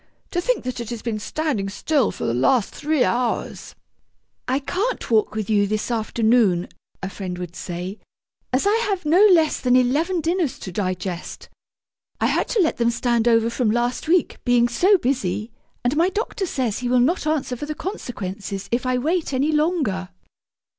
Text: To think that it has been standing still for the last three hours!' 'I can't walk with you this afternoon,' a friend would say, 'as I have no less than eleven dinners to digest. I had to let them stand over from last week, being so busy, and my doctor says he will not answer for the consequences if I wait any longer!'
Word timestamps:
To 0.31 0.41
think 0.41 0.63
that 0.63 0.79
it 0.79 0.89
has 0.89 1.03
been 1.03 1.19
standing 1.19 1.69
still 1.69 2.09
for 2.09 2.25
the 2.25 2.33
last 2.33 2.73
three 2.73 3.03
hours!' 3.03 3.75
'I 4.47 4.57
can't 4.61 5.11
walk 5.11 5.35
with 5.35 5.47
you 5.47 5.67
this 5.67 5.91
afternoon,' 5.91 6.69
a 7.03 7.09
friend 7.11 7.37
would 7.37 7.55
say, 7.55 7.99
'as 8.51 8.65
I 8.65 8.75
have 8.77 9.05
no 9.05 9.21
less 9.27 9.59
than 9.59 9.75
eleven 9.75 10.19
dinners 10.19 10.57
to 10.57 10.71
digest. 10.71 11.49
I 12.19 12.25
had 12.25 12.47
to 12.47 12.61
let 12.61 12.77
them 12.77 12.89
stand 12.89 13.27
over 13.27 13.51
from 13.51 13.69
last 13.69 14.07
week, 14.07 14.39
being 14.43 14.67
so 14.67 14.97
busy, 14.97 15.51
and 15.83 15.95
my 15.95 16.09
doctor 16.09 16.47
says 16.47 16.79
he 16.79 16.89
will 16.89 16.99
not 16.99 17.27
answer 17.27 17.55
for 17.55 17.67
the 17.67 17.75
consequences 17.75 18.69
if 18.71 18.87
I 18.87 18.97
wait 18.97 19.33
any 19.33 19.51
longer!' 19.51 20.09